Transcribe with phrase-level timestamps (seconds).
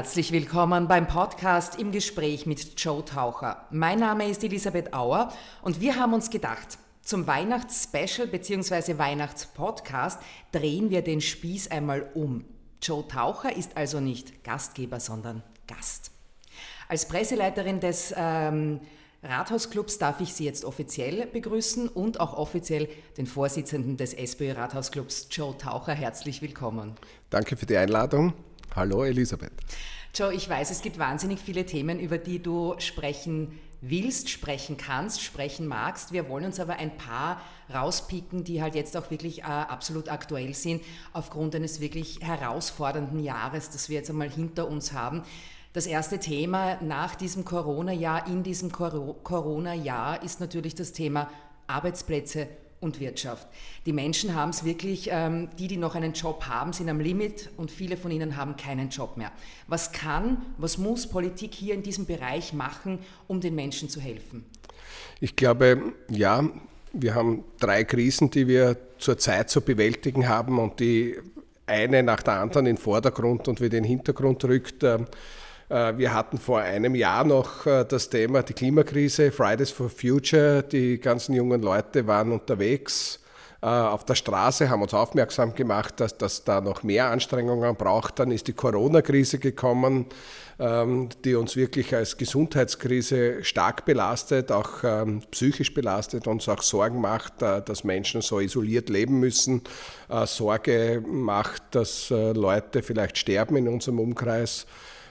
[0.00, 3.66] Herzlich willkommen beim Podcast im Gespräch mit Joe Taucher.
[3.70, 5.30] Mein Name ist Elisabeth Auer
[5.60, 8.96] und wir haben uns gedacht, zum Weihnachtsspecial bzw.
[8.96, 10.18] Weihnachtspodcast
[10.52, 12.46] drehen wir den Spieß einmal um.
[12.80, 16.12] Joe Taucher ist also nicht Gastgeber, sondern Gast.
[16.88, 18.80] Als Presseleiterin des ähm,
[19.22, 22.88] Rathausclubs darf ich Sie jetzt offiziell begrüßen und auch offiziell
[23.18, 25.92] den Vorsitzenden des SPÖ Rathausclubs, Joe Taucher.
[25.92, 26.94] Herzlich willkommen.
[27.28, 28.32] Danke für die Einladung.
[28.76, 29.52] Hallo Elisabeth.
[30.14, 35.22] Joe, ich weiß, es gibt wahnsinnig viele Themen, über die du sprechen willst, sprechen kannst,
[35.22, 36.12] sprechen magst.
[36.12, 37.40] Wir wollen uns aber ein paar
[37.72, 43.70] rauspicken, die halt jetzt auch wirklich äh, absolut aktuell sind, aufgrund eines wirklich herausfordernden Jahres,
[43.70, 45.22] das wir jetzt einmal hinter uns haben.
[45.72, 51.30] Das erste Thema nach diesem Corona-Jahr, in diesem Corona-Jahr ist natürlich das Thema
[51.68, 52.48] Arbeitsplätze
[52.80, 53.46] und Wirtschaft.
[53.86, 57.50] Die Menschen haben es wirklich, ähm, die, die noch einen Job haben, sind am Limit
[57.56, 59.30] und viele von ihnen haben keinen Job mehr.
[59.68, 64.44] Was kann, was muss Politik hier in diesem Bereich machen, um den Menschen zu helfen?
[65.20, 66.48] Ich glaube, ja,
[66.92, 71.16] wir haben drei Krisen, die wir zurzeit zu bewältigen haben und die
[71.66, 74.82] eine nach der anderen in den Vordergrund und wieder in den Hintergrund rückt.
[75.70, 80.62] Äh, wir hatten vor einem Jahr noch äh, das Thema die Klimakrise, Fridays for Future.
[80.64, 83.20] Die ganzen jungen Leute waren unterwegs
[83.62, 88.18] äh, auf der Straße, haben uns aufmerksam gemacht, dass das da noch mehr Anstrengungen braucht.
[88.18, 90.06] Dann ist die Corona-Krise gekommen,
[90.58, 97.00] ähm, die uns wirklich als Gesundheitskrise stark belastet, auch ähm, psychisch belastet, uns auch Sorgen
[97.00, 99.62] macht, dass Menschen so isoliert leben müssen,
[100.24, 104.66] Sorge macht, dass Leute vielleicht sterben in unserem Umkreis.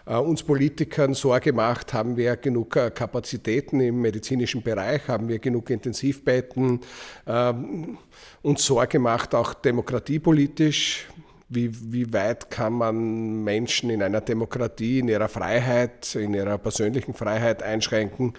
[0.09, 5.37] Äh, uns Politikern Sorge macht, haben wir genug äh, Kapazitäten im medizinischen Bereich, haben wir
[5.37, 6.79] genug Intensivbetten,
[7.27, 7.99] ähm,
[8.41, 11.07] uns Sorge macht auch demokratiepolitisch.
[11.51, 17.15] Wie, wie weit kann man Menschen in einer Demokratie, in ihrer Freiheit, in ihrer persönlichen
[17.15, 18.33] Freiheit einschränken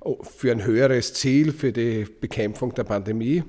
[0.00, 3.44] oh, für ein höheres Ziel, für die Bekämpfung der Pandemie?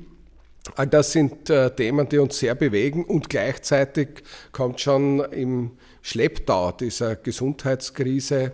[0.76, 5.72] All das sind äh, Themen, die uns sehr bewegen und gleichzeitig kommt schon im
[6.02, 8.54] Schlepptau dieser Gesundheitskrise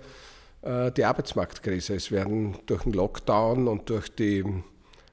[0.62, 1.96] äh, die Arbeitsmarktkrise.
[1.96, 4.44] Es werden durch den Lockdown und durch die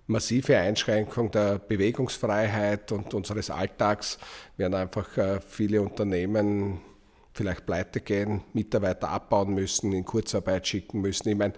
[0.07, 4.19] massive Einschränkung der Bewegungsfreiheit und unseres Alltags
[4.57, 6.81] werden einfach äh, viele Unternehmen
[7.33, 11.29] vielleicht pleite gehen, Mitarbeiter abbauen müssen, in Kurzarbeit schicken müssen.
[11.29, 11.55] Ich meine,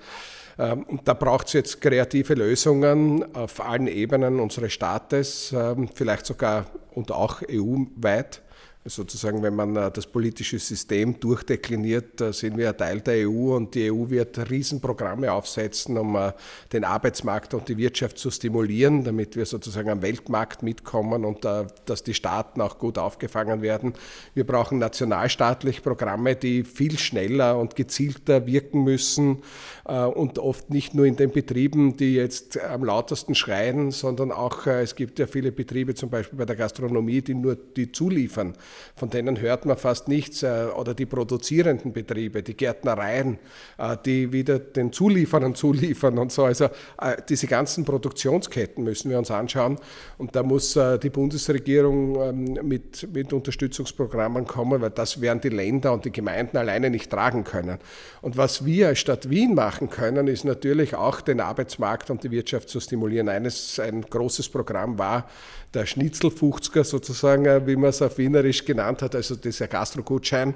[0.59, 6.67] ähm, da braucht es jetzt kreative Lösungen auf allen Ebenen unseres Staates, ähm, vielleicht sogar
[6.95, 8.41] und auch EU-weit
[8.87, 13.75] sozusagen, wenn man äh, das politische System durchdekliniert, sind wir ein Teil der EU und
[13.75, 16.33] die EU wird Riesenprogramme aufsetzen, um äh,
[16.73, 21.67] den Arbeitsmarkt und die Wirtschaft zu stimulieren, damit wir sozusagen am Weltmarkt mitkommen und äh,
[21.85, 23.95] dass die Staaten auch gut aufgefangen werden.
[24.35, 29.43] Wir brauchen nationalstaatliche Programme, die viel schneller und gezielter wirken müssen
[29.85, 34.95] und oft nicht nur in den Betrieben, die jetzt am lautesten schreien, sondern auch, es
[34.95, 38.55] gibt ja viele Betriebe, zum Beispiel bei der Gastronomie, die nur die zuliefern
[38.95, 43.39] von denen hört man fast nichts, äh, oder die produzierenden Betriebe, die Gärtnereien,
[43.79, 46.45] äh, die wieder den Zulieferern zuliefern und so.
[46.45, 46.67] Also
[47.01, 49.79] äh, diese ganzen Produktionsketten müssen wir uns anschauen
[50.19, 55.93] und da muss die Bundesregierung ähm, mit, mit Unterstützungsprogrammen kommen, weil das werden die Länder
[55.93, 57.79] und die Gemeinden alleine nicht tragen können.
[58.23, 62.31] Und was wir als Stadt Wien machen können, ist natürlich auch den Arbeitsmarkt und die
[62.31, 63.29] Wirtschaft zu stimulieren.
[63.29, 65.29] Eines, ein großes Programm war
[65.75, 70.54] der Schnitzelfuchzger sozusagen, wie man es auf Wienerisch genannt hat, also dieser Gastrogutschein,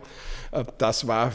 [0.52, 1.32] äh, das war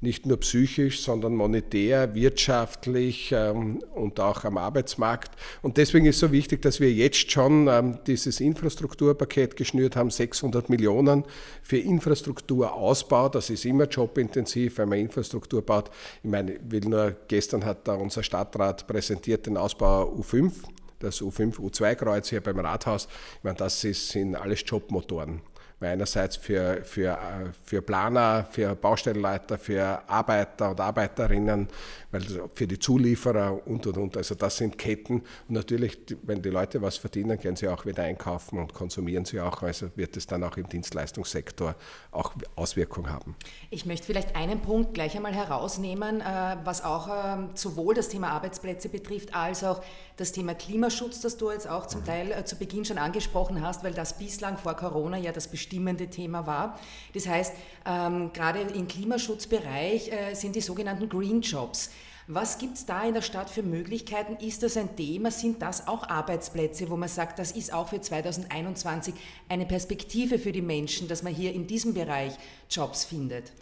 [0.00, 5.32] nicht nur psychisch, sondern monetär, wirtschaftlich ähm, und auch am Arbeitsmarkt.
[5.60, 10.70] Und deswegen ist so wichtig, dass wir jetzt schon ähm, dieses Infrastrukturpaket geschnürt haben, 600
[10.70, 11.24] Millionen
[11.62, 13.28] für Infrastrukturausbau.
[13.28, 15.90] Das ist immer jobintensiv, wenn man Infrastruktur baut.
[16.22, 20.52] Ich meine, will nur, gestern hat da unser Stadtrat präsentiert den Ausbau U5
[21.00, 23.06] das U5, U2-Kreuz hier beim Rathaus.
[23.36, 25.40] Ich meine, das ist, sind alles Jobmotoren
[25.86, 31.68] einerseits für, für, äh, für Planer, für Baustellenleiter, für Arbeiter und Arbeiterinnen,
[32.10, 32.22] weil
[32.54, 34.16] für die Zulieferer und und und.
[34.16, 35.22] Also das sind Ketten.
[35.48, 39.40] Und natürlich, wenn die Leute was verdienen, gehen sie auch wieder einkaufen und konsumieren sie
[39.40, 39.62] auch.
[39.62, 41.74] Also wird es dann auch im Dienstleistungssektor
[42.10, 43.36] auch Auswirkungen haben.
[43.70, 48.30] Ich möchte vielleicht einen Punkt gleich einmal herausnehmen, äh, was auch ähm, sowohl das Thema
[48.30, 49.82] Arbeitsplätze betrifft, als auch
[50.16, 53.84] das Thema Klimaschutz, das du jetzt auch zum Teil äh, zu Beginn schon angesprochen hast,
[53.84, 56.78] weil das bislang vor Corona ja das bestimmende Thema war.
[57.12, 57.52] Das heißt,
[57.86, 61.90] ähm, gerade im Klimaschutzbereich äh, sind die sogenannten Green Jobs.
[62.26, 64.36] Was gibt es da in der Stadt für Möglichkeiten?
[64.44, 65.30] Ist das ein Thema?
[65.30, 69.14] Sind das auch Arbeitsplätze, wo man sagt, das ist auch für 2021
[69.48, 72.32] eine Perspektive für die Menschen, dass man hier in diesem Bereich
[72.70, 73.52] Jobs findet?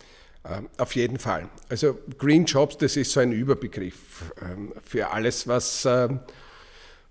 [0.44, 1.48] Ähm, auf jeden Fall.
[1.68, 6.20] Also Green Jobs, das ist so ein Überbegriff ähm, für alles, was ähm,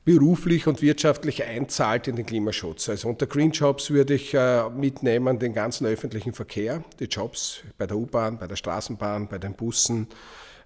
[0.06, 2.88] beruflich und wirtschaftlich einzahlt in den Klimaschutz.
[2.90, 7.88] Also unter Green Jobs würde ich äh, mitnehmen den ganzen öffentlichen Verkehr, die Jobs bei
[7.88, 10.08] der U-Bahn, bei der Straßenbahn, bei den Bussen,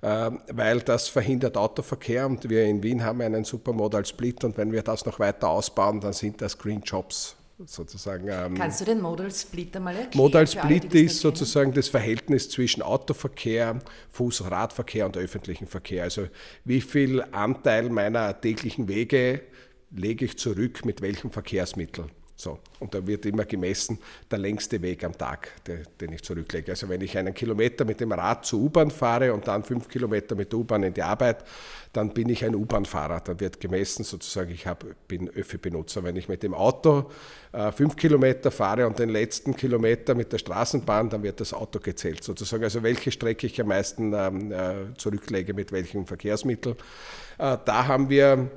[0.02, 4.74] äh, weil das verhindert Autoverkehr und wir in Wien haben einen Supermodal Split und wenn
[4.74, 8.28] wir das noch weiter ausbauen, dann sind das Green Jobs sozusagen.
[8.30, 10.18] Ähm, Kannst du den Modal Split einmal erklären?
[10.18, 13.80] Modal Split alle, ist sozusagen das Verhältnis zwischen Autoverkehr,
[14.16, 16.04] Fuß- und Radverkehr und öffentlichem Verkehr.
[16.04, 16.28] Also
[16.66, 19.42] wie viel Anteil meiner täglichen Wege
[19.92, 22.06] lege ich zurück mit welchem Verkehrsmittel?
[22.40, 24.00] So, und da wird immer gemessen
[24.32, 25.52] der längste Weg am Tag,
[26.00, 26.72] den ich zurücklege.
[26.72, 30.36] Also wenn ich einen Kilometer mit dem Rad zur U-Bahn fahre und dann fünf Kilometer
[30.36, 31.44] mit der U-Bahn in die Arbeit,
[31.92, 33.20] dann bin ich ein U-Bahn-Fahrer.
[33.20, 36.02] Dann wird gemessen sozusagen, ich hab, bin Öffi-Benutzer.
[36.06, 37.12] Wenn ich mit dem Auto
[37.52, 41.82] äh, fünf Kilometer fahre und den letzten Kilometer mit der Straßenbahn, dann wird das Auto
[41.82, 42.64] gezählt sozusagen.
[42.64, 46.78] Also welche Strecke ich am meisten ähm, äh, zurücklege mit welchem Verkehrsmittel.
[47.38, 48.50] Äh, da haben wir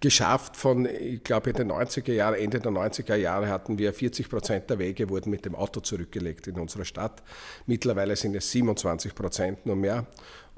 [0.00, 4.28] geschafft von, ich glaube in den 90er Jahren, Ende der 90er Jahre hatten wir 40
[4.28, 7.22] Prozent der Wege wurden mit dem Auto zurückgelegt in unserer Stadt.
[7.66, 10.06] Mittlerweile sind es 27 Prozent nur mehr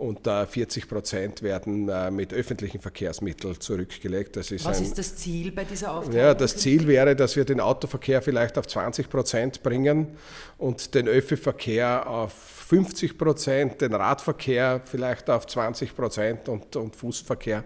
[0.00, 4.34] und 40 Prozent werden äh, mit öffentlichen Verkehrsmitteln zurückgelegt.
[4.34, 6.18] Das ist Was ein, ist das Ziel bei dieser Aufteilung?
[6.18, 10.08] Ja, das Ziel wäre, dass wir den Autoverkehr vielleicht auf 20 Prozent bringen
[10.56, 17.64] und den Öffi-Verkehr auf 50 Prozent, den Radverkehr vielleicht auf 20 Prozent und, und Fußverkehr.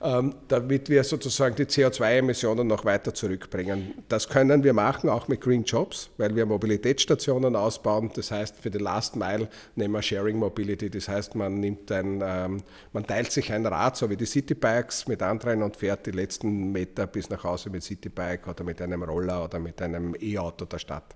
[0.00, 3.94] Ähm, damit wir sozusagen die CO2-Emissionen noch weiter zurückbringen.
[4.08, 8.12] Das können wir machen, auch mit Green Jobs, weil wir Mobilitätsstationen ausbauen.
[8.14, 10.88] Das heißt, für die Last Mile nehmen wir Sharing Mobility.
[10.88, 12.62] Das heißt, man, nimmt ein, ähm,
[12.92, 16.72] man teilt sich ein Rad, so wie die Citybikes, mit anderen und fährt die letzten
[16.72, 20.78] Meter bis nach Hause mit Citybike oder mit einem Roller oder mit einem E-Auto der
[20.78, 21.14] Stadt.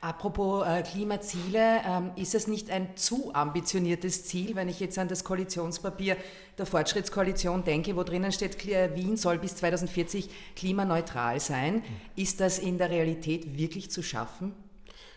[0.00, 5.08] Apropos äh, Klimaziele, ähm, ist es nicht ein zu ambitioniertes Ziel, wenn ich jetzt an
[5.08, 6.16] das Koalitionspapier
[6.56, 11.82] der Fortschrittskoalition denke, wo drinnen steht, Wien soll bis 2040 klimaneutral sein?
[12.16, 14.54] Ist das in der Realität wirklich zu schaffen?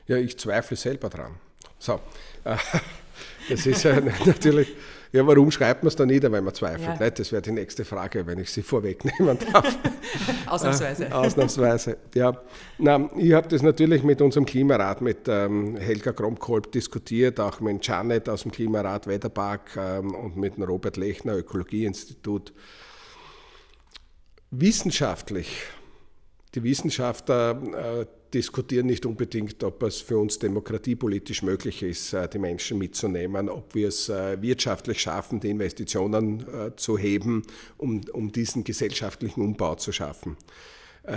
[0.05, 1.35] Ja, ich zweifle selber dran.
[1.79, 2.01] So,
[3.49, 4.75] das ist ja natürlich
[5.13, 6.99] ja, warum schreibt man es da nieder, wenn man zweifelt?
[6.99, 7.09] Ja.
[7.11, 9.77] Das wäre die nächste Frage, wenn ich sie vorwegnehmen darf.
[10.47, 11.05] Ausnahmsweise.
[11.05, 12.35] Äh, ausnahmsweise, ja.
[12.79, 17.85] Na, ich habe das natürlich mit unserem Klimarat, mit ähm, Helga Kromkolb diskutiert, auch mit
[17.85, 22.51] Janet aus dem Klimarat Wetterpark ähm, und mit dem Robert Lechner Ökologieinstitut.
[24.49, 25.61] Wissenschaftlich,
[26.55, 32.39] die Wissenschaftler äh, diskutieren nicht unbedingt, ob es für uns demokratiepolitisch möglich ist, äh, die
[32.39, 37.43] Menschen mitzunehmen, ob wir es äh, wirtschaftlich schaffen, die Investitionen äh, zu heben,
[37.77, 40.37] um, um diesen gesellschaftlichen Umbau zu schaffen.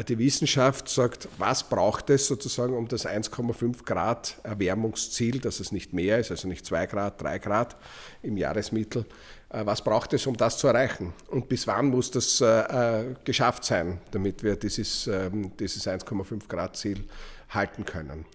[0.08, 5.92] Die Wissenschaft sagt, was braucht es sozusagen, um das 1,5 Grad Erwärmungsziel, dass es nicht
[5.92, 7.76] mehr ist, also nicht 2 Grad, 3 Grad
[8.20, 9.06] im Jahresmittel,
[9.48, 11.12] was braucht es, um das zu erreichen?
[11.28, 16.76] Und bis wann muss das äh, geschafft sein, damit wir dieses, ähm, dieses 1,5 Grad
[16.76, 17.04] Ziel
[17.50, 18.26] halten können?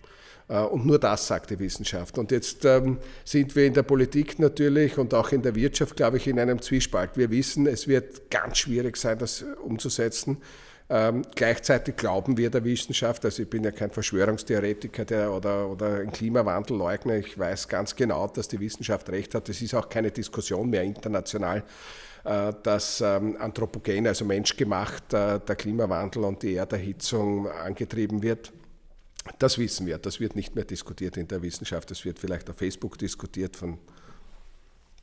[0.47, 2.17] Und nur das sagt die Wissenschaft.
[2.17, 6.17] Und jetzt ähm, sind wir in der Politik natürlich und auch in der Wirtschaft, glaube
[6.17, 7.11] ich, in einem Zwiespalt.
[7.15, 10.41] Wir wissen, es wird ganz schwierig sein, das umzusetzen.
[10.93, 16.01] Ähm, gleichzeitig glauben wir der Wissenschaft, also ich bin ja kein Verschwörungstheoretiker der, oder, oder
[16.01, 19.47] ein Klimawandelleugner, ich weiß ganz genau, dass die Wissenschaft recht hat.
[19.47, 21.63] Es ist auch keine Diskussion mehr international,
[22.25, 28.51] äh, dass ähm, anthropogen, also menschgemacht, äh, der Klimawandel und die Erderhitzung angetrieben wird.
[29.39, 32.57] Das wissen wir, das wird nicht mehr diskutiert in der Wissenschaft, das wird vielleicht auf
[32.57, 33.77] Facebook diskutiert von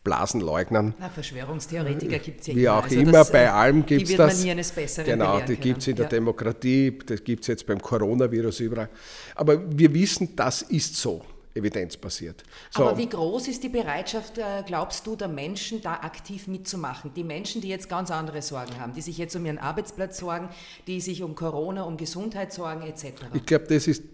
[0.09, 0.95] Blasenleugnern.
[0.99, 2.79] Na, Verschwörungstheoretiker gibt es ja Wie immer.
[2.79, 4.17] auch also immer, das, bei äh, allem gibt es das.
[4.17, 6.11] Die wird man nie eines Besseren Genau, die gibt es in der ja.
[6.11, 8.89] Demokratie, das gibt es jetzt beim Coronavirus überall.
[9.35, 11.23] Aber wir wissen, das ist so.
[11.59, 12.45] evidenzbasiert.
[12.71, 12.85] So.
[12.85, 17.13] Aber wie groß ist die Bereitschaft, äh, glaubst du, der Menschen da aktiv mitzumachen?
[17.15, 20.49] Die Menschen, die jetzt ganz andere Sorgen haben, die sich jetzt um ihren Arbeitsplatz sorgen,
[20.87, 23.25] die sich um Corona, um Gesundheit sorgen etc.
[23.35, 24.05] Ich glaube, das, ist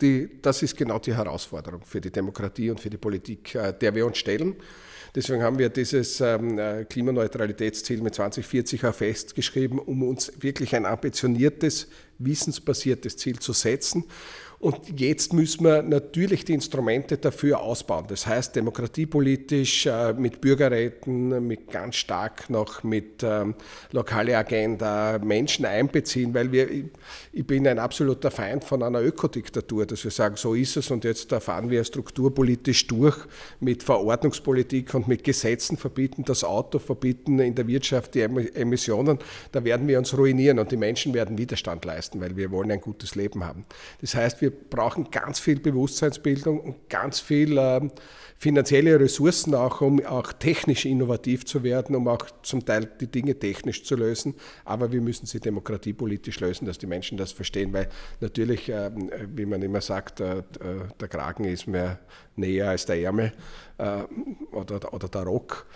[0.42, 4.06] das ist genau die Herausforderung für die Demokratie und für die Politik, äh, der wir
[4.06, 4.56] uns stellen.
[5.14, 10.86] Deswegen haben wir dieses ähm, äh, Klimaneutralitätsziel mit 2040 auch festgeschrieben, um uns wirklich ein
[10.86, 14.04] ambitioniertes, wissensbasiertes Ziel zu setzen.
[14.64, 18.06] Und jetzt müssen wir natürlich die Instrumente dafür ausbauen.
[18.08, 23.56] Das heißt, demokratiepolitisch äh, mit Bürgerräten, mit ganz stark noch mit ähm,
[23.92, 30.02] lokale Agenda Menschen einbeziehen, weil wir, ich bin ein absoluter Feind von einer Ökodiktatur, dass
[30.02, 33.18] wir sagen, so ist es und jetzt fahren wir strukturpolitisch durch
[33.60, 39.18] mit Verordnungspolitik und mit Gesetzen verbieten, das Auto verbieten, in der Wirtschaft die Emissionen.
[39.52, 42.80] Da werden wir uns ruinieren und die Menschen werden Widerstand leisten, weil wir wollen ein
[42.80, 43.66] gutes Leben haben.
[44.00, 47.80] Das heißt, wir brauchen ganz viel Bewusstseinsbildung und ganz viel äh,
[48.36, 53.38] finanzielle Ressourcen auch, um auch technisch innovativ zu werden, um auch zum Teil die Dinge
[53.38, 54.34] technisch zu lösen.
[54.64, 57.88] Aber wir müssen sie demokratiepolitisch lösen, dass die Menschen das verstehen, weil
[58.20, 58.90] natürlich, äh,
[59.34, 60.42] wie man immer sagt, äh,
[61.00, 61.98] der Kragen ist mehr
[62.36, 63.32] näher als der Ärmel
[63.78, 64.02] äh,
[64.52, 65.66] oder, oder der Rock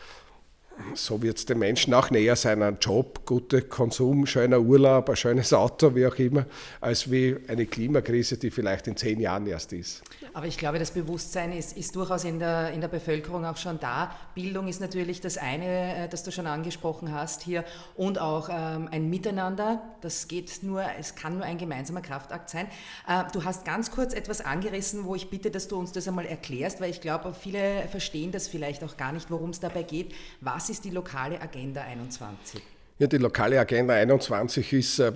[0.94, 5.16] so wird es den Menschen auch näher sein, ein Job, guter Konsum, schöner Urlaub, ein
[5.16, 6.46] schönes Auto, wie auch immer,
[6.80, 10.02] als wie eine Klimakrise, die vielleicht in zehn Jahren erst ist.
[10.34, 13.80] Aber ich glaube, das Bewusstsein ist, ist durchaus in der, in der Bevölkerung auch schon
[13.80, 14.14] da.
[14.34, 17.64] Bildung ist natürlich das eine, äh, das du schon angesprochen hast hier
[17.96, 19.82] und auch ähm, ein Miteinander.
[20.00, 22.68] Das geht nur, es kann nur ein gemeinsamer Kraftakt sein.
[23.08, 26.26] Äh, du hast ganz kurz etwas angerissen, wo ich bitte, dass du uns das einmal
[26.26, 30.14] erklärst, weil ich glaube, viele verstehen das vielleicht auch gar nicht, worum es dabei geht.
[30.40, 32.62] Was ist die lokale Agenda 21?
[33.00, 35.12] Ja, die lokale Agenda 21 ist äh,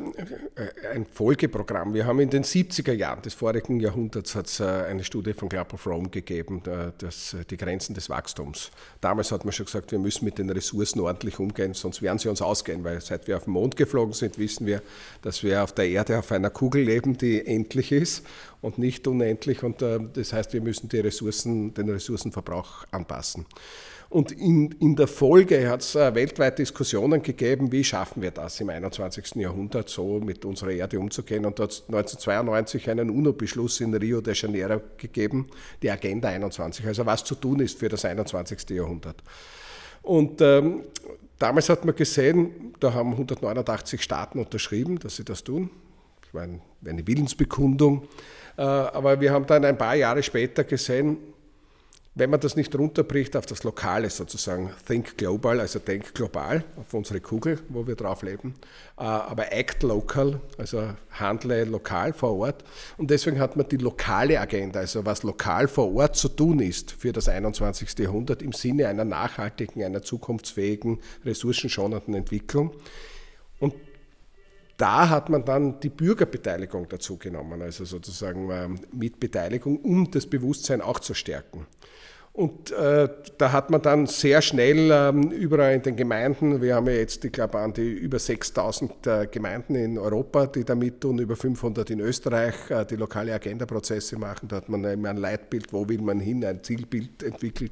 [0.95, 1.95] ein Folgeprogramm.
[1.95, 5.75] Wir haben in den 70er Jahren des vorigen Jahrhunderts hat's, äh, eine Studie von Club
[5.75, 8.71] of Rome gegeben, äh, das, die Grenzen des Wachstums.
[9.01, 12.29] Damals hat man schon gesagt, wir müssen mit den Ressourcen ordentlich umgehen, sonst werden sie
[12.29, 14.81] uns ausgehen, weil seit wir auf den Mond geflogen sind, wissen wir,
[15.23, 18.25] dass wir auf der Erde auf einer Kugel leben, die endlich ist
[18.61, 19.65] und nicht unendlich.
[19.65, 23.45] Und das heißt, wir müssen die Ressourcen, den Ressourcenverbrauch anpassen.
[24.13, 28.61] Und in, in der Folge hat es äh, weltweit Diskussionen gegeben, wie schaffen wir das
[28.61, 29.37] im 21.
[29.37, 31.47] Jahrhundert so mit unserer Erde umzugehen.
[31.47, 35.49] Und da hat es 1992 einen UNO-Beschluss in Rio de Janeiro gegeben,
[35.83, 38.69] die Agenda 21, also was zu tun ist für das 21.
[38.69, 39.17] Jahrhundert.
[40.03, 40.83] Und ähm,
[41.39, 45.71] damals hat man gesehen, da haben 189 Staaten unterschrieben, dass sie das tun.
[46.21, 48.09] Das war eine Willensbekundung.
[48.59, 51.17] Äh, aber wir haben dann ein paar Jahre später gesehen,
[52.15, 56.93] wenn man das nicht runterbricht auf das Lokale sozusagen, think global, also denk global auf
[56.93, 58.55] unsere Kugel, wo wir drauf leben,
[58.99, 62.65] äh, aber act local, also handle lokal vor Ort.
[62.99, 66.93] Und deswegen hat man die lokale Agenda, also was lokal vor Ort zu tun ist
[66.93, 67.99] für das 21.
[67.99, 72.73] Jahrhundert im Sinne einer nachhaltigen, einer zukunftsfähigen, ressourcenschonenden Entwicklung.
[74.83, 80.81] Da hat man dann die Bürgerbeteiligung dazu genommen, also sozusagen ähm, Mitbeteiligung, um das Bewusstsein
[80.81, 81.69] auch zu stärken.
[82.33, 83.09] Und äh,
[83.39, 87.25] da hat man dann sehr schnell ähm, überall in den Gemeinden, wir haben ja jetzt,
[87.25, 91.37] ich glaube, an die über 6000 äh, Gemeinden in Europa, die da mit tun, über
[91.37, 94.49] 500 in Österreich, äh, die lokale Agenda-Prozesse machen.
[94.49, 97.71] Da hat man immer ein Leitbild, wo will man hin, ein Zielbild entwickelt.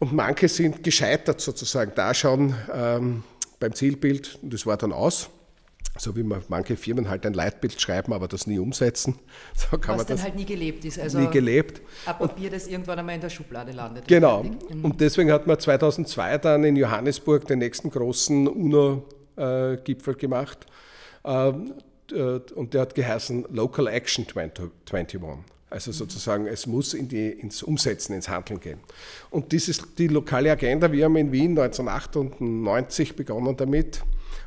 [0.00, 3.22] Und manche sind gescheitert sozusagen da schon ähm,
[3.60, 5.30] beim Zielbild, und das war dann aus
[5.96, 9.18] so wie man manche Firmen halt ein Leitbild schreiben, aber das nie umsetzen.
[9.54, 10.98] So kann Was man dann halt nie gelebt ist.
[10.98, 11.80] Also nie gelebt.
[12.06, 14.08] Ein Papier, das irgendwann einmal in der Schublade landet.
[14.08, 14.42] Genau.
[14.42, 14.84] Mhm.
[14.84, 20.66] Und deswegen hat man 2002 dann in Johannesburg den nächsten großen UNO-Gipfel gemacht.
[21.24, 21.74] Ähm,
[22.10, 25.20] äh, und der hat geheißen Local Action 21.
[25.70, 25.94] Also mhm.
[25.94, 28.80] sozusagen, es muss in die, ins Umsetzen, ins Handeln gehen.
[29.30, 34.02] Und dieses, die lokale Agenda, wir haben in Wien 1998 begonnen damit,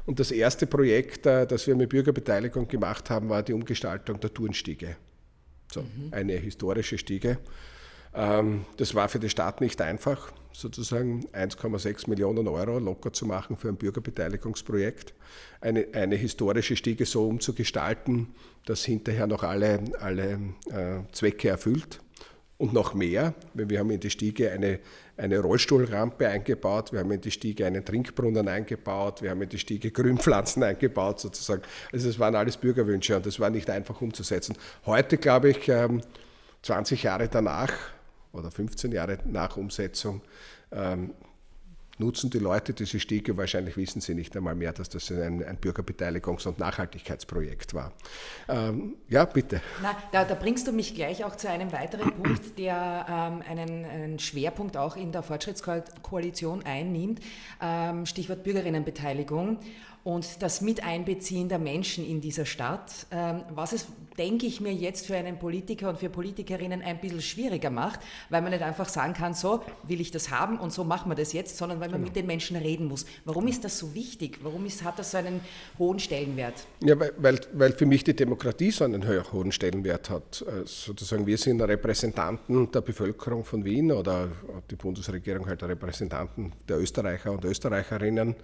[0.05, 4.33] und das erste Projekt, äh, das wir mit Bürgerbeteiligung gemacht haben, war die Umgestaltung der
[4.33, 4.97] Turnstiege.
[5.71, 6.09] So, mhm.
[6.11, 7.39] Eine historische Stiege.
[8.13, 13.57] Ähm, das war für die Stadt nicht einfach, sozusagen 1,6 Millionen Euro locker zu machen
[13.57, 15.13] für ein Bürgerbeteiligungsprojekt.
[15.61, 18.33] Eine, eine historische Stiege so umzugestalten,
[18.65, 20.39] dass hinterher noch alle, alle
[20.71, 21.99] äh, Zwecke erfüllt
[22.57, 23.33] und noch mehr.
[23.53, 24.79] Wir haben in die Stiege eine,
[25.15, 29.59] eine Rollstuhlrampe eingebaut, wir haben in die Stiege einen Trinkbrunnen eingebaut, wir haben in die
[29.59, 31.61] Stiege Grünpflanzen eingebaut sozusagen.
[31.91, 34.55] Also es waren alles Bürgerwünsche und das war nicht einfach umzusetzen.
[34.85, 35.71] Heute, glaube ich,
[36.63, 37.71] 20 ähm, Jahre danach
[38.33, 40.21] oder 15 Jahre nach Umsetzung,
[40.71, 41.11] ähm,
[41.97, 43.37] nutzen die Leute diese Stiege.
[43.37, 47.93] Wahrscheinlich wissen sie nicht einmal mehr, dass das ein, ein Bürgerbeteiligungs- und Nachhaltigkeitsprojekt war.
[48.47, 49.61] Ähm, ja, bitte.
[49.81, 53.85] Na, da, da, bringst du mich gleich auch zu einem weiteren Punkt, der ähm, einen,
[53.85, 57.19] einen, Schwerpunkt auch in der Fortschrittskoalition einnimmt.
[57.61, 59.59] Ähm, Stichwort Bürgerinnenbeteiligung
[60.07, 63.87] und das Miteinbeziehen der Menschen in dieser Stadt, ähm, was es,
[64.17, 67.99] denke ich mir, jetzt für einen Politiker und für Politikerinnen ein bisschen schwieriger macht,
[68.29, 71.15] weil man nicht einfach sagen kann, so will ich das haben und so machen wir
[71.15, 72.05] das jetzt, sondern weil man genau.
[72.05, 73.05] mit den Menschen reden muss.
[73.25, 74.39] Warum ist das so wichtig?
[74.43, 75.41] Warum ist, hat das so einen
[75.77, 76.53] hohen Stellenwert?
[76.79, 80.41] Ja, weil, weil, weil für mich die Demokratie so einen hohen Stellenwert hat.
[80.47, 84.29] Äh, sozusagen, wir sind Repräsentanten der Bevölkerung von Wien oder
[84.71, 88.37] die Bundesregierung halt Repräsentanten der Österreicher und Österreicherinnen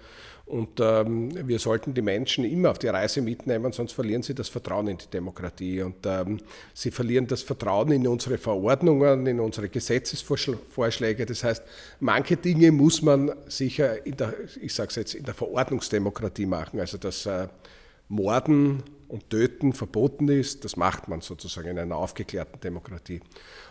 [0.45, 4.49] und ähm, wir sollten die Menschen immer auf die Reise mitnehmen, sonst verlieren sie das
[4.49, 5.81] Vertrauen in die Demokratie.
[5.81, 6.39] Und ähm,
[6.73, 11.25] sie verlieren das Vertrauen in unsere Verordnungen, in unsere Gesetzesvorschläge.
[11.25, 11.63] Das heißt,
[12.01, 16.81] manche Dinge muss man sicher in der, ich sage jetzt, in der Verordnungsdemokratie machen.
[16.81, 17.47] Also dass äh,
[18.09, 23.21] Morden und Töten verboten ist, das macht man sozusagen in einer aufgeklärten Demokratie.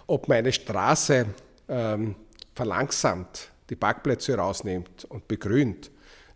[0.06, 1.26] Ob man eine Straße
[1.68, 2.14] ähm,
[2.54, 5.90] verlangsamt, die Parkplätze rausnimmt und begrünt,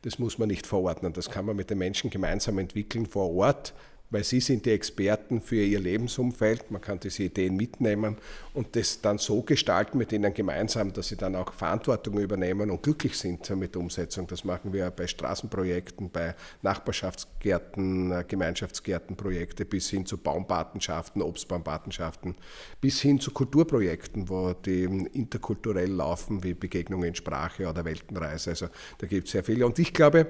[0.07, 1.13] das muss man nicht verordnen.
[1.13, 3.75] Das kann man mit den Menschen gemeinsam entwickeln vor Ort
[4.11, 6.71] weil sie sind die Experten für ihr Lebensumfeld.
[6.71, 8.17] Man kann diese Ideen mitnehmen
[8.55, 12.83] und das dann so gestalten mit ihnen gemeinsam, dass sie dann auch Verantwortung übernehmen und
[12.83, 14.27] glücklich sind mit der Umsetzung.
[14.27, 22.37] Das machen wir bei Straßenprojekten, bei Nachbarschaftsgärten, äh, Gemeinschaftsgärtenprojekte bis hin zu Baumpatenschaften, Obstbaumpatenschaften,
[22.81, 28.51] bis hin zu Kulturprojekten, wo die interkulturell laufen, wie Begegnungen in Sprache oder Weltenreise.
[28.51, 29.67] Also da gibt es sehr viele.
[29.67, 30.29] Und ich glaube,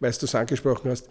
[0.00, 1.08] weil du es angesprochen hast,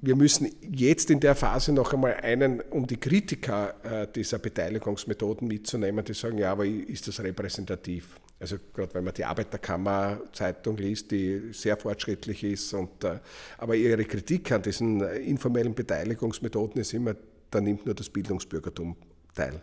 [0.00, 5.48] wir müssen jetzt in der Phase noch einmal einen, um die Kritiker äh, dieser Beteiligungsmethoden
[5.48, 8.20] mitzunehmen, die sagen, ja, aber ist das repräsentativ?
[8.38, 13.20] Also gerade wenn man die Arbeiterkammer-Zeitung liest, die sehr fortschrittlich ist, und, äh,
[13.56, 17.14] aber ihre Kritik an diesen informellen Beteiligungsmethoden ist immer,
[17.50, 18.96] da nimmt nur das Bildungsbürgertum
[19.34, 19.62] teil.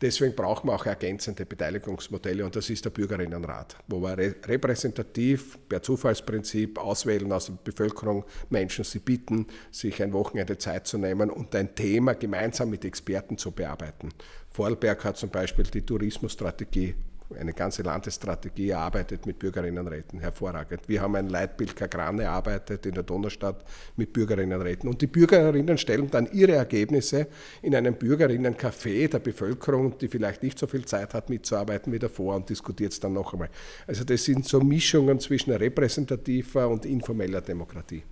[0.00, 5.82] Deswegen brauchen wir auch ergänzende Beteiligungsmodelle und das ist der Bürgerinnenrat, wo wir repräsentativ per
[5.82, 11.54] Zufallsprinzip auswählen aus der Bevölkerung Menschen, sie bitten, sich ein Wochenende Zeit zu nehmen und
[11.56, 14.10] ein Thema gemeinsam mit Experten zu bearbeiten.
[14.50, 16.94] Vorarlberg hat zum Beispiel die Tourismusstrategie
[17.36, 20.88] eine ganze Landesstrategie erarbeitet mit Bürgerinnenräten, hervorragend.
[20.88, 23.64] Wir haben ein Leitbild Kagran erarbeitet in der Donaustadt
[23.96, 24.88] mit Bürgerinnenräten.
[24.88, 27.26] Und die Bürgerinnen stellen dann ihre Ergebnisse
[27.62, 32.36] in einem Bürgerinnencafé der Bevölkerung, die vielleicht nicht so viel Zeit hat mitzuarbeiten, wieder vor
[32.36, 33.50] und diskutiert es dann noch einmal.
[33.86, 38.02] Also das sind so Mischungen zwischen repräsentativer und informeller Demokratie.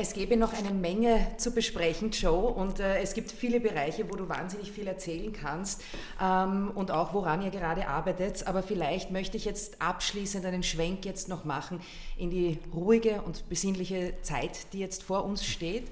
[0.00, 4.14] Es gäbe noch eine Menge zu besprechen, Joe, und äh, es gibt viele Bereiche, wo
[4.14, 5.82] du wahnsinnig viel erzählen kannst
[6.22, 8.46] ähm, und auch woran ihr gerade arbeitet.
[8.46, 11.80] Aber vielleicht möchte ich jetzt abschließend einen Schwenk jetzt noch machen
[12.16, 15.88] in die ruhige und besinnliche Zeit, die jetzt vor uns steht.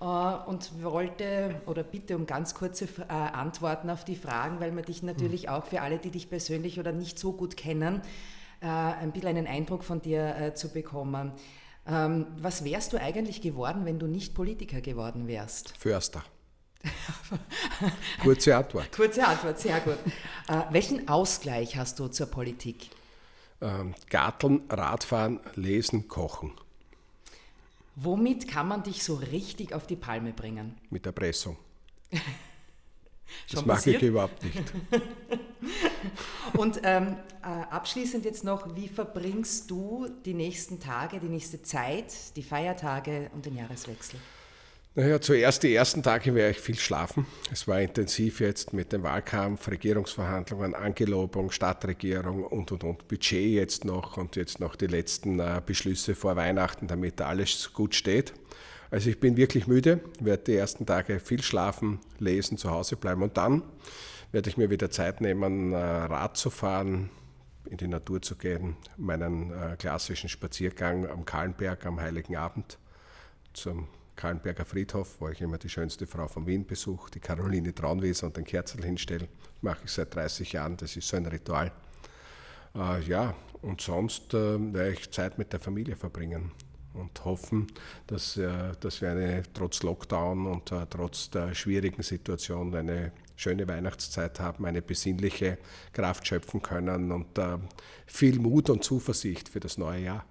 [0.00, 4.84] Äh, und wollte oder bitte um ganz kurze äh, Antworten auf die Fragen, weil man
[4.84, 8.02] dich natürlich auch für alle, die dich persönlich oder nicht so gut kennen,
[8.60, 11.30] äh, ein bisschen einen Eindruck von dir zu bekommen.
[11.86, 15.76] Ähm, was wärst du eigentlich geworden, wenn du nicht Politiker geworden wärst?
[15.76, 16.24] Förster.
[18.22, 18.92] Kurze Antwort.
[18.92, 19.98] Kurze Antwort, sehr gut.
[20.48, 22.90] Äh, welchen Ausgleich hast du zur Politik?
[23.60, 26.52] Ähm, Garteln, Radfahren, Lesen, Kochen.
[27.96, 30.76] Womit kann man dich so richtig auf die Palme bringen?
[30.90, 31.56] Mit Erpressung.
[33.50, 34.58] das mag ich überhaupt nicht.
[36.56, 42.36] Und ähm, äh, abschließend jetzt noch, wie verbringst du die nächsten Tage, die nächste Zeit,
[42.36, 44.20] die Feiertage und den Jahreswechsel?
[44.96, 47.26] Naja, zuerst die ersten Tage werde ich viel schlafen.
[47.50, 53.84] Es war intensiv jetzt mit dem Wahlkampf, Regierungsverhandlungen, Angelobung, Stadtregierung und und und Budget jetzt
[53.84, 58.34] noch und jetzt noch die letzten äh, Beschlüsse vor Weihnachten, damit alles gut steht.
[58.90, 63.22] Also ich bin wirklich müde, werde die ersten Tage viel schlafen, lesen, zu Hause bleiben
[63.22, 63.62] und dann
[64.32, 67.10] werde ich mir wieder Zeit nehmen, äh, Rad zu fahren,
[67.70, 72.78] in die Natur zu gehen, meinen äh, klassischen Spaziergang am Kahlenberg am Heiligen Abend
[73.52, 78.26] zum Kahlenberger Friedhof, wo ich immer die schönste Frau von Wien besuche, die Caroline Traunweser
[78.26, 79.28] und den Kerzel hinstelle.
[79.54, 81.72] Das mache ich seit 30 Jahren, das ist so ein Ritual.
[82.74, 86.52] Äh, ja, und sonst werde ich Zeit mit der Familie verbringen
[86.94, 87.66] und hoffen,
[88.06, 93.66] dass, äh, dass wir eine, trotz Lockdown und äh, trotz der schwierigen Situation eine schöne
[93.66, 95.58] Weihnachtszeit haben, eine besinnliche
[95.92, 97.58] Kraft schöpfen können und äh,
[98.06, 100.24] viel Mut und Zuversicht für das neue Jahr.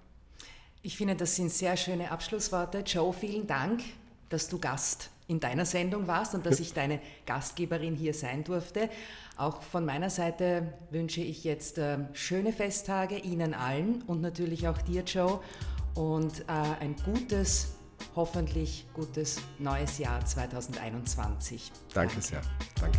[0.82, 2.78] Ich finde, das sind sehr schöne Abschlussworte.
[2.80, 3.82] Joe, vielen Dank,
[4.28, 8.88] dass du Gast in deiner Sendung warst und dass ich deine Gastgeberin hier sein durfte.
[9.36, 11.80] Auch von meiner Seite wünsche ich jetzt
[12.12, 15.40] schöne Festtage Ihnen allen und natürlich auch dir, Joe
[15.94, 17.74] und äh, ein gutes,
[18.16, 21.72] hoffentlich gutes neues Jahr 2021.
[21.92, 22.26] Danke, Danke.
[22.26, 22.40] sehr.
[22.80, 22.98] Danke.